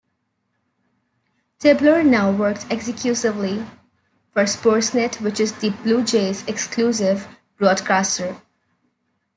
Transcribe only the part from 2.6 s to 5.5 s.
exclusively for Sportsnet, which